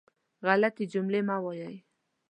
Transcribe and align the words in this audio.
غلطې 0.45 0.83
جملې 0.91 1.21
مه 1.27 1.37
وایئ. 1.43 1.77